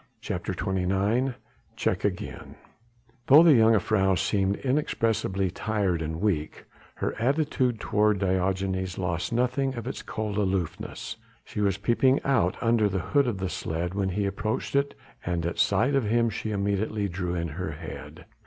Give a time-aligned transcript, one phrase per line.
[0.19, 1.35] CHAPTER XXIX
[1.75, 2.55] CHECK AGAIN
[3.27, 9.85] Though the jongejuffrouw seemed inexpressibly tired and weak, her attitude toward Diogenes lost nothing of
[9.85, 11.17] its cold aloofness.
[11.45, 15.45] She was peeping out under the hood of the sledge when he approached it, and
[15.45, 18.25] at sight of him she immediately drew in her head.